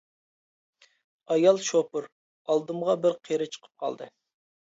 ئايال 1.33 1.59
شوپۇر: 1.67 2.09
ئالدىمغا 2.53 2.97
بىر 3.05 3.17
قېرى 3.29 3.49
چىقىپ 3.57 3.73
قالدى! 3.85 4.09